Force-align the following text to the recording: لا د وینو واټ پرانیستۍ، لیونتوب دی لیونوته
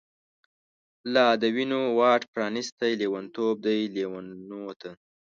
لا 1.13 1.25
د 1.41 1.43
وینو 1.55 1.81
واټ 1.99 2.21
پرانیستۍ، 2.33 2.91
لیونتوب 3.01 3.55
دی 3.65 3.79
لیونوته 3.95 4.91